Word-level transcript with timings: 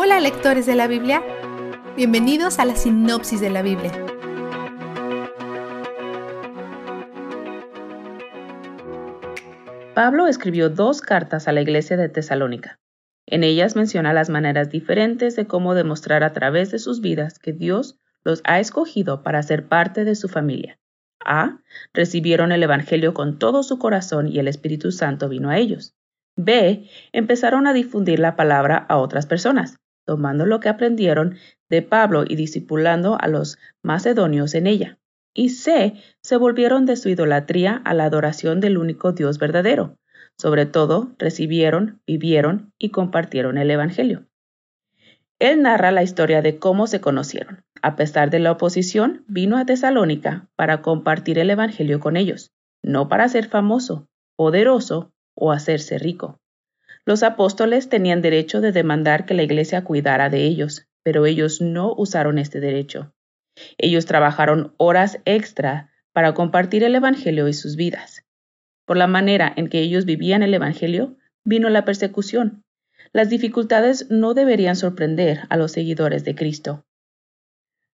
Hola 0.00 0.20
lectores 0.20 0.64
de 0.64 0.76
la 0.76 0.86
Biblia, 0.86 1.24
bienvenidos 1.96 2.60
a 2.60 2.64
la 2.64 2.76
sinopsis 2.76 3.40
de 3.40 3.50
la 3.50 3.62
Biblia. 3.62 3.90
Pablo 9.96 10.28
escribió 10.28 10.70
dos 10.70 11.00
cartas 11.00 11.48
a 11.48 11.52
la 11.52 11.62
iglesia 11.62 11.96
de 11.96 12.08
Tesalónica. 12.08 12.78
En 13.26 13.42
ellas 13.42 13.74
menciona 13.74 14.12
las 14.12 14.30
maneras 14.30 14.70
diferentes 14.70 15.34
de 15.34 15.48
cómo 15.48 15.74
demostrar 15.74 16.22
a 16.22 16.32
través 16.32 16.70
de 16.70 16.78
sus 16.78 17.00
vidas 17.00 17.40
que 17.40 17.52
Dios 17.52 17.98
los 18.22 18.40
ha 18.44 18.60
escogido 18.60 19.24
para 19.24 19.42
ser 19.42 19.66
parte 19.66 20.04
de 20.04 20.14
su 20.14 20.28
familia. 20.28 20.78
A. 21.24 21.58
Recibieron 21.92 22.52
el 22.52 22.62
Evangelio 22.62 23.14
con 23.14 23.40
todo 23.40 23.64
su 23.64 23.80
corazón 23.80 24.28
y 24.28 24.38
el 24.38 24.46
Espíritu 24.46 24.92
Santo 24.92 25.28
vino 25.28 25.50
a 25.50 25.58
ellos. 25.58 25.96
B. 26.36 26.88
Empezaron 27.10 27.66
a 27.66 27.72
difundir 27.72 28.20
la 28.20 28.36
palabra 28.36 28.86
a 28.88 28.98
otras 28.98 29.26
personas, 29.26 29.76
tomando 30.08 30.46
lo 30.46 30.58
que 30.58 30.70
aprendieron 30.70 31.36
de 31.68 31.82
Pablo 31.82 32.24
y 32.26 32.34
discipulando 32.34 33.18
a 33.20 33.28
los 33.28 33.58
macedonios 33.82 34.54
en 34.54 34.66
ella. 34.66 34.98
Y 35.34 35.50
C. 35.50 35.96
Se 36.22 36.38
volvieron 36.38 36.86
de 36.86 36.96
su 36.96 37.10
idolatría 37.10 37.82
a 37.84 37.92
la 37.92 38.06
adoración 38.06 38.60
del 38.60 38.78
único 38.78 39.12
Dios 39.12 39.38
verdadero. 39.38 39.98
Sobre 40.38 40.64
todo, 40.64 41.12
recibieron, 41.18 42.00
vivieron 42.06 42.72
y 42.78 42.88
compartieron 42.88 43.58
el 43.58 43.70
Evangelio. 43.70 44.24
Él 45.38 45.60
narra 45.60 45.92
la 45.92 46.02
historia 46.02 46.40
de 46.40 46.58
cómo 46.58 46.86
se 46.86 47.02
conocieron. 47.02 47.62
A 47.82 47.94
pesar 47.94 48.30
de 48.30 48.38
la 48.38 48.52
oposición, 48.52 49.24
vino 49.28 49.58
a 49.58 49.66
Tesalónica 49.66 50.48
para 50.56 50.80
compartir 50.80 51.38
el 51.38 51.50
Evangelio 51.50 52.00
con 52.00 52.16
ellos, 52.16 52.50
no 52.82 53.10
para 53.10 53.28
ser 53.28 53.46
famoso, 53.48 54.08
poderoso 54.36 55.12
o 55.34 55.52
hacerse 55.52 55.98
rico. 55.98 56.40
Los 57.08 57.22
apóstoles 57.22 57.88
tenían 57.88 58.20
derecho 58.20 58.60
de 58.60 58.70
demandar 58.70 59.24
que 59.24 59.32
la 59.32 59.42
iglesia 59.42 59.82
cuidara 59.82 60.28
de 60.28 60.44
ellos, 60.44 60.88
pero 61.02 61.24
ellos 61.24 61.62
no 61.62 61.94
usaron 61.96 62.36
este 62.36 62.60
derecho. 62.60 63.14
Ellos 63.78 64.04
trabajaron 64.04 64.74
horas 64.76 65.18
extra 65.24 65.90
para 66.12 66.34
compartir 66.34 66.84
el 66.84 66.94
Evangelio 66.94 67.48
y 67.48 67.54
sus 67.54 67.76
vidas. 67.76 68.26
Por 68.84 68.98
la 68.98 69.06
manera 69.06 69.50
en 69.56 69.68
que 69.68 69.80
ellos 69.80 70.04
vivían 70.04 70.42
el 70.42 70.52
Evangelio, 70.52 71.16
vino 71.44 71.70
la 71.70 71.86
persecución. 71.86 72.62
Las 73.14 73.30
dificultades 73.30 74.10
no 74.10 74.34
deberían 74.34 74.76
sorprender 74.76 75.44
a 75.48 75.56
los 75.56 75.72
seguidores 75.72 76.26
de 76.26 76.34
Cristo. 76.34 76.84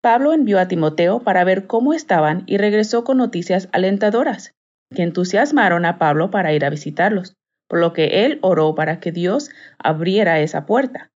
Pablo 0.00 0.32
envió 0.32 0.60
a 0.60 0.68
Timoteo 0.68 1.24
para 1.24 1.42
ver 1.42 1.66
cómo 1.66 1.92
estaban 1.92 2.44
y 2.46 2.56
regresó 2.56 3.02
con 3.02 3.16
noticias 3.16 3.68
alentadoras 3.72 4.54
que 4.94 5.02
entusiasmaron 5.02 5.86
a 5.86 5.98
Pablo 5.98 6.30
para 6.30 6.52
ir 6.52 6.64
a 6.64 6.70
visitarlos, 6.70 7.34
por 7.72 7.80
lo 7.80 7.94
que 7.94 8.26
él 8.26 8.38
oró 8.42 8.74
para 8.74 9.00
que 9.00 9.12
Dios 9.12 9.48
abriera 9.78 10.40
esa 10.40 10.66
puerta. 10.66 11.10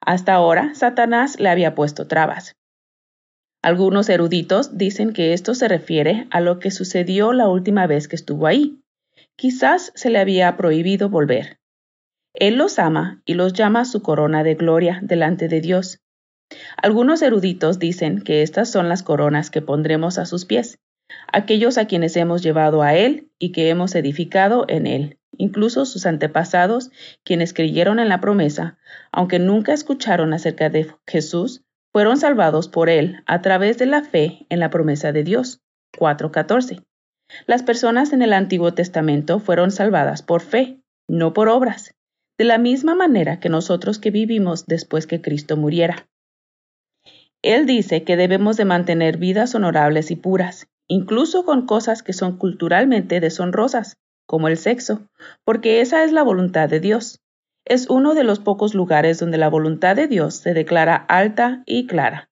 Hasta 0.00 0.32
ahora, 0.32 0.74
Satanás 0.74 1.38
le 1.38 1.50
había 1.50 1.74
puesto 1.74 2.08
trabas. 2.08 2.56
Algunos 3.60 4.08
eruditos 4.08 4.78
dicen 4.78 5.12
que 5.12 5.34
esto 5.34 5.54
se 5.54 5.68
refiere 5.68 6.28
a 6.30 6.40
lo 6.40 6.60
que 6.60 6.70
sucedió 6.70 7.34
la 7.34 7.46
última 7.46 7.86
vez 7.86 8.08
que 8.08 8.16
estuvo 8.16 8.46
ahí. 8.46 8.80
Quizás 9.36 9.92
se 9.94 10.08
le 10.08 10.18
había 10.18 10.56
prohibido 10.56 11.10
volver. 11.10 11.58
Él 12.32 12.56
los 12.56 12.78
ama 12.78 13.20
y 13.26 13.34
los 13.34 13.52
llama 13.52 13.84
su 13.84 14.00
corona 14.00 14.44
de 14.44 14.54
gloria 14.54 14.98
delante 15.02 15.46
de 15.46 15.60
Dios. 15.60 16.00
Algunos 16.78 17.20
eruditos 17.20 17.78
dicen 17.78 18.22
que 18.22 18.40
estas 18.40 18.70
son 18.70 18.88
las 18.88 19.02
coronas 19.02 19.50
que 19.50 19.60
pondremos 19.60 20.16
a 20.16 20.24
sus 20.24 20.46
pies, 20.46 20.78
aquellos 21.30 21.76
a 21.76 21.86
quienes 21.86 22.16
hemos 22.16 22.42
llevado 22.42 22.80
a 22.80 22.94
Él 22.94 23.30
y 23.38 23.52
que 23.52 23.68
hemos 23.68 23.94
edificado 23.94 24.64
en 24.68 24.86
Él, 24.86 25.18
incluso 25.36 25.84
sus 25.84 26.06
antepasados, 26.06 26.90
quienes 27.24 27.52
creyeron 27.52 27.98
en 27.98 28.08
la 28.08 28.20
promesa, 28.20 28.78
aunque 29.10 29.38
nunca 29.38 29.72
escucharon 29.72 30.32
acerca 30.32 30.70
de 30.70 30.92
Jesús, 31.06 31.62
fueron 31.92 32.16
salvados 32.16 32.68
por 32.68 32.88
Él 32.88 33.22
a 33.26 33.42
través 33.42 33.78
de 33.78 33.86
la 33.86 34.02
fe 34.02 34.46
en 34.48 34.60
la 34.60 34.70
promesa 34.70 35.12
de 35.12 35.24
Dios. 35.24 35.60
4.14. 35.98 36.82
Las 37.46 37.62
personas 37.62 38.12
en 38.12 38.22
el 38.22 38.32
Antiguo 38.32 38.72
Testamento 38.74 39.40
fueron 39.40 39.70
salvadas 39.70 40.22
por 40.22 40.40
fe, 40.40 40.80
no 41.08 41.32
por 41.32 41.48
obras, 41.48 41.94
de 42.38 42.44
la 42.44 42.58
misma 42.58 42.94
manera 42.94 43.40
que 43.40 43.48
nosotros 43.48 43.98
que 43.98 44.10
vivimos 44.10 44.66
después 44.66 45.06
que 45.06 45.20
Cristo 45.20 45.56
muriera. 45.56 46.08
Él 47.42 47.66
dice 47.66 48.04
que 48.04 48.16
debemos 48.16 48.56
de 48.56 48.64
mantener 48.64 49.16
vidas 49.18 49.54
honorables 49.54 50.10
y 50.10 50.16
puras, 50.16 50.68
incluso 50.88 51.44
con 51.44 51.66
cosas 51.66 52.02
que 52.02 52.12
son 52.12 52.38
culturalmente 52.38 53.20
deshonrosas, 53.20 53.98
como 54.32 54.48
el 54.48 54.56
sexo, 54.56 55.10
porque 55.44 55.82
esa 55.82 56.04
es 56.04 56.12
la 56.12 56.22
voluntad 56.22 56.66
de 56.66 56.80
Dios. 56.80 57.20
Es 57.66 57.90
uno 57.90 58.14
de 58.14 58.24
los 58.24 58.38
pocos 58.38 58.72
lugares 58.72 59.18
donde 59.18 59.36
la 59.36 59.50
voluntad 59.50 59.94
de 59.94 60.08
Dios 60.08 60.36
se 60.36 60.54
declara 60.54 60.96
alta 60.96 61.62
y 61.66 61.86
clara. 61.86 62.30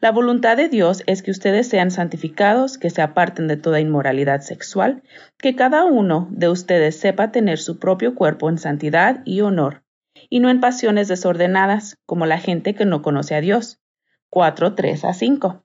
La 0.00 0.12
voluntad 0.12 0.56
de 0.56 0.68
Dios 0.68 1.02
es 1.08 1.24
que 1.24 1.32
ustedes 1.32 1.66
sean 1.66 1.90
santificados, 1.90 2.78
que 2.78 2.88
se 2.88 3.02
aparten 3.02 3.48
de 3.48 3.56
toda 3.56 3.80
inmoralidad 3.80 4.42
sexual, 4.42 5.02
que 5.38 5.56
cada 5.56 5.86
uno 5.86 6.28
de 6.30 6.48
ustedes 6.48 7.00
sepa 7.00 7.32
tener 7.32 7.58
su 7.58 7.80
propio 7.80 8.14
cuerpo 8.14 8.48
en 8.48 8.58
santidad 8.58 9.20
y 9.24 9.40
honor, 9.40 9.82
y 10.28 10.38
no 10.38 10.50
en 10.50 10.60
pasiones 10.60 11.08
desordenadas, 11.08 11.96
como 12.06 12.26
la 12.26 12.38
gente 12.38 12.76
que 12.76 12.84
no 12.84 13.02
conoce 13.02 13.34
a 13.34 13.40
Dios. 13.40 13.80
4, 14.28 14.76
3 14.76 15.04
a 15.04 15.14
5. 15.14 15.64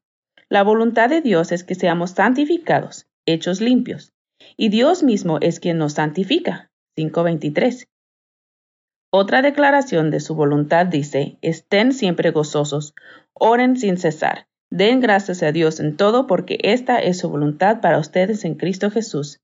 La 0.49 0.63
voluntad 0.63 1.09
de 1.09 1.21
Dios 1.21 1.51
es 1.51 1.63
que 1.63 1.75
seamos 1.75 2.09
santificados, 2.09 3.05
hechos 3.27 3.61
limpios, 3.61 4.14
y 4.57 4.69
Dios 4.69 5.03
mismo 5.03 5.37
es 5.41 5.59
quien 5.59 5.77
nos 5.77 5.93
santifica. 5.93 6.71
5.23. 6.97 7.87
Otra 9.11 9.41
declaración 9.41 10.11
de 10.11 10.19
su 10.19 10.35
voluntad 10.35 10.85
dice, 10.85 11.37
estén 11.41 11.93
siempre 11.93 12.31
gozosos, 12.31 12.93
oren 13.33 13.77
sin 13.77 13.97
cesar, 13.97 14.47
den 14.69 14.99
gracias 14.99 15.43
a 15.43 15.51
Dios 15.51 15.79
en 15.79 15.95
todo 15.97 16.27
porque 16.27 16.57
esta 16.61 16.99
es 16.99 17.19
su 17.19 17.29
voluntad 17.29 17.81
para 17.81 17.99
ustedes 17.99 18.45
en 18.45 18.55
Cristo 18.55 18.91
Jesús. 18.91 19.41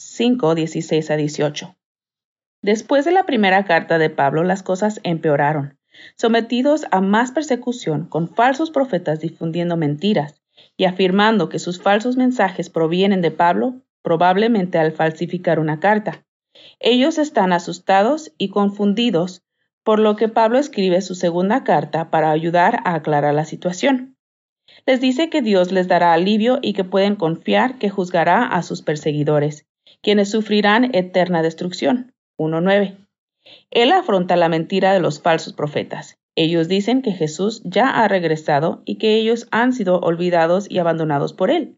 5.16 0.00 1.10
a 1.10 1.16
18. 1.16 1.76
Después 2.62 3.04
de 3.04 3.12
la 3.12 3.24
primera 3.26 3.64
carta 3.64 3.98
de 3.98 4.10
Pablo, 4.10 4.42
las 4.42 4.62
cosas 4.62 5.00
empeoraron 5.04 5.78
sometidos 6.16 6.86
a 6.90 7.00
más 7.00 7.32
persecución 7.32 8.06
con 8.06 8.28
falsos 8.28 8.70
profetas 8.70 9.20
difundiendo 9.20 9.76
mentiras 9.76 10.42
y 10.76 10.84
afirmando 10.84 11.48
que 11.48 11.58
sus 11.58 11.80
falsos 11.80 12.16
mensajes 12.16 12.70
provienen 12.70 13.22
de 13.22 13.30
Pablo, 13.30 13.82
probablemente 14.06 14.78
al 14.78 14.92
falsificar 14.92 15.58
una 15.58 15.80
carta. 15.80 16.24
Ellos 16.78 17.18
están 17.18 17.52
asustados 17.52 18.30
y 18.38 18.50
confundidos, 18.50 19.42
por 19.82 19.98
lo 19.98 20.14
que 20.14 20.28
Pablo 20.28 20.60
escribe 20.60 21.00
su 21.00 21.16
segunda 21.16 21.64
carta 21.64 22.08
para 22.08 22.30
ayudar 22.30 22.82
a 22.84 22.94
aclarar 22.94 23.34
la 23.34 23.44
situación. 23.44 24.16
Les 24.86 25.00
dice 25.00 25.28
que 25.28 25.42
Dios 25.42 25.72
les 25.72 25.88
dará 25.88 26.12
alivio 26.12 26.60
y 26.62 26.72
que 26.72 26.84
pueden 26.84 27.16
confiar 27.16 27.78
que 27.78 27.90
juzgará 27.90 28.46
a 28.46 28.62
sus 28.62 28.80
perseguidores, 28.80 29.66
quienes 30.02 30.30
sufrirán 30.30 30.94
eterna 30.94 31.42
destrucción. 31.42 32.14
1.9. 32.38 32.94
Él 33.72 33.90
afronta 33.90 34.36
la 34.36 34.48
mentira 34.48 34.92
de 34.92 35.00
los 35.00 35.20
falsos 35.20 35.52
profetas. 35.52 36.16
Ellos 36.36 36.68
dicen 36.68 37.02
que 37.02 37.10
Jesús 37.10 37.60
ya 37.64 37.88
ha 37.90 38.06
regresado 38.06 38.82
y 38.84 38.98
que 38.98 39.16
ellos 39.16 39.48
han 39.50 39.72
sido 39.72 39.98
olvidados 39.98 40.70
y 40.70 40.78
abandonados 40.78 41.32
por 41.32 41.50
Él. 41.50 41.76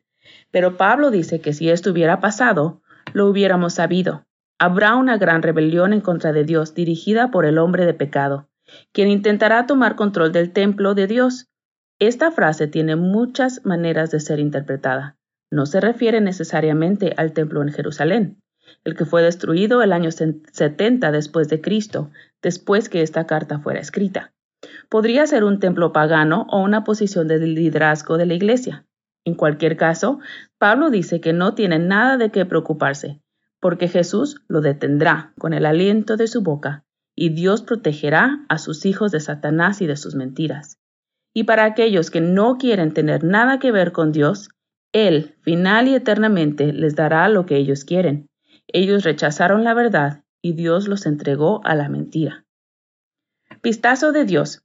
Pero 0.50 0.76
Pablo 0.76 1.10
dice 1.10 1.40
que 1.40 1.52
si 1.52 1.70
esto 1.70 1.90
hubiera 1.90 2.20
pasado, 2.20 2.82
lo 3.12 3.26
hubiéramos 3.26 3.74
sabido. 3.74 4.26
Habrá 4.58 4.96
una 4.96 5.18
gran 5.18 5.42
rebelión 5.42 5.92
en 5.92 6.00
contra 6.00 6.32
de 6.32 6.44
Dios 6.44 6.74
dirigida 6.74 7.30
por 7.30 7.44
el 7.44 7.58
hombre 7.58 7.86
de 7.86 7.94
pecado, 7.94 8.48
quien 8.92 9.08
intentará 9.08 9.66
tomar 9.66 9.94
control 9.94 10.32
del 10.32 10.52
templo 10.52 10.94
de 10.94 11.06
Dios. 11.06 11.46
Esta 11.98 12.30
frase 12.30 12.66
tiene 12.66 12.96
muchas 12.96 13.64
maneras 13.64 14.10
de 14.10 14.20
ser 14.20 14.40
interpretada. 14.40 15.16
No 15.50 15.66
se 15.66 15.80
refiere 15.80 16.20
necesariamente 16.20 17.14
al 17.16 17.32
templo 17.32 17.62
en 17.62 17.72
Jerusalén 17.72 18.42
el 18.84 18.94
que 18.94 19.04
fue 19.04 19.22
destruido 19.22 19.82
el 19.82 19.92
año 19.92 20.10
70 20.10 21.12
después 21.12 21.48
de 21.48 21.60
Cristo, 21.60 22.10
después 22.42 22.88
que 22.88 23.02
esta 23.02 23.26
carta 23.26 23.58
fuera 23.58 23.80
escrita. 23.80 24.32
Podría 24.88 25.26
ser 25.26 25.44
un 25.44 25.60
templo 25.60 25.92
pagano 25.92 26.46
o 26.50 26.60
una 26.60 26.84
posición 26.84 27.28
de 27.28 27.38
liderazgo 27.38 28.18
de 28.18 28.26
la 28.26 28.34
iglesia. 28.34 28.84
En 29.24 29.34
cualquier 29.34 29.76
caso, 29.76 30.20
Pablo 30.58 30.90
dice 30.90 31.20
que 31.20 31.32
no 31.32 31.54
tiene 31.54 31.78
nada 31.78 32.16
de 32.16 32.30
qué 32.30 32.46
preocuparse, 32.46 33.20
porque 33.60 33.88
Jesús 33.88 34.40
lo 34.48 34.60
detendrá 34.60 35.32
con 35.38 35.52
el 35.52 35.66
aliento 35.66 36.16
de 36.16 36.26
su 36.26 36.42
boca, 36.42 36.84
y 37.14 37.30
Dios 37.30 37.62
protegerá 37.62 38.44
a 38.48 38.58
sus 38.58 38.86
hijos 38.86 39.10
de 39.10 39.20
Satanás 39.20 39.82
y 39.82 39.86
de 39.86 39.96
sus 39.96 40.14
mentiras. 40.14 40.78
Y 41.34 41.44
para 41.44 41.64
aquellos 41.64 42.10
que 42.10 42.20
no 42.20 42.58
quieren 42.58 42.94
tener 42.94 43.24
nada 43.24 43.58
que 43.58 43.72
ver 43.72 43.92
con 43.92 44.12
Dios, 44.12 44.50
Él, 44.92 45.36
final 45.42 45.88
y 45.88 45.94
eternamente, 45.94 46.72
les 46.72 46.94
dará 46.94 47.28
lo 47.28 47.44
que 47.44 47.56
ellos 47.56 47.84
quieren, 47.84 48.28
ellos 48.68 49.02
rechazaron 49.04 49.64
la 49.64 49.74
verdad 49.74 50.24
y 50.42 50.52
Dios 50.52 50.88
los 50.88 51.06
entregó 51.06 51.60
a 51.64 51.74
la 51.74 51.88
mentira. 51.88 52.44
Vistazo 53.62 54.12
de 54.12 54.24
Dios. 54.24 54.62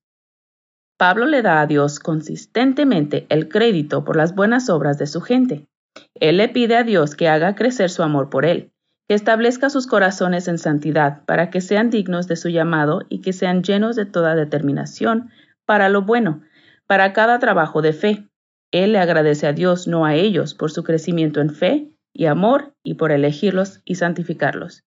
Pablo 0.97 1.25
le 1.25 1.41
da 1.41 1.61
a 1.61 1.67
Dios 1.67 1.99
consistentemente 1.99 3.25
el 3.29 3.49
crédito 3.49 4.03
por 4.03 4.15
las 4.15 4.35
buenas 4.35 4.69
obras 4.69 4.97
de 4.97 5.07
su 5.07 5.21
gente. 5.21 5.67
Él 6.15 6.37
le 6.37 6.49
pide 6.49 6.75
a 6.77 6.83
Dios 6.83 7.15
que 7.15 7.27
haga 7.27 7.55
crecer 7.55 7.89
su 7.89 8.03
amor 8.03 8.29
por 8.29 8.45
él, 8.45 8.71
que 9.07 9.15
establezca 9.15 9.69
sus 9.69 9.87
corazones 9.87 10.47
en 10.47 10.57
santidad, 10.57 11.25
para 11.25 11.49
que 11.49 11.61
sean 11.61 11.89
dignos 11.89 12.27
de 12.27 12.35
su 12.35 12.49
llamado 12.49 13.01
y 13.09 13.21
que 13.21 13.33
sean 13.33 13.63
llenos 13.63 13.95
de 13.95 14.05
toda 14.05 14.35
determinación 14.35 15.29
para 15.65 15.89
lo 15.89 16.03
bueno, 16.03 16.41
para 16.87 17.13
cada 17.13 17.39
trabajo 17.39 17.81
de 17.81 17.93
fe. 17.93 18.27
Él 18.71 18.93
le 18.93 18.99
agradece 18.99 19.47
a 19.47 19.53
Dios, 19.53 19.87
no 19.87 20.05
a 20.05 20.15
ellos, 20.15 20.53
por 20.53 20.71
su 20.71 20.83
crecimiento 20.83 21.41
en 21.41 21.49
fe 21.49 21.91
y 22.13 22.25
amor 22.25 22.73
y 22.83 22.95
por 22.95 23.11
elegirlos 23.11 23.81
y 23.85 23.95
santificarlos. 23.95 24.83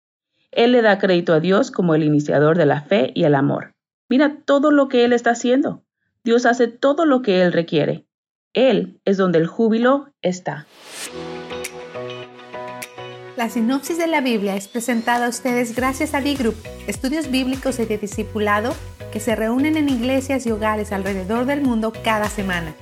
Él 0.51 0.71
le 0.71 0.81
da 0.81 0.97
crédito 0.97 1.33
a 1.33 1.39
Dios 1.39 1.71
como 1.71 1.95
el 1.95 2.03
iniciador 2.03 2.57
de 2.57 2.65
la 2.65 2.81
fe 2.81 3.11
y 3.13 3.25
el 3.25 3.35
amor. 3.35 3.73
Mira 4.09 4.41
todo 4.45 4.71
lo 4.71 4.87
que 4.87 5.03
Él 5.03 5.13
está 5.13 5.31
haciendo. 5.31 5.83
Dios 6.27 6.45
hace 6.45 6.67
todo 6.67 7.05
lo 7.05 7.21
que 7.21 7.41
Él 7.41 7.53
requiere. 7.53 8.05
Él 8.53 8.99
es 9.05 9.15
donde 9.15 9.39
el 9.39 9.47
júbilo 9.47 10.13
está. 10.21 10.67
La 13.37 13.49
sinopsis 13.49 13.97
de 13.97 14.07
la 14.07 14.19
Biblia 14.19 14.57
es 14.57 14.67
presentada 14.67 15.27
a 15.27 15.29
ustedes 15.29 15.73
gracias 15.73 16.13
a 16.13 16.19
B-Group, 16.19 16.55
estudios 16.85 17.31
bíblicos 17.31 17.79
y 17.79 17.85
de 17.85 17.97
discipulado 17.97 18.75
que 19.13 19.21
se 19.21 19.37
reúnen 19.37 19.77
en 19.77 19.87
iglesias 19.87 20.45
y 20.45 20.51
hogares 20.51 20.91
alrededor 20.91 21.45
del 21.45 21.61
mundo 21.61 21.93
cada 22.03 22.27
semana. 22.27 22.75